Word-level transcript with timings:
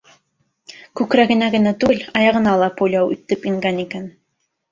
Күкрәгенә 1.01 1.49
генә 1.57 1.73
түгел, 1.83 2.01
аяғына 2.21 2.55
ла 2.63 2.69
пуля 2.81 3.05
үтеп 3.11 3.45
ингән 3.53 3.79
икән. 3.87 4.09